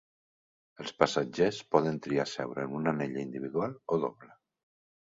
[0.83, 4.37] Els passatgers poden triar seure en una anella individual o doble.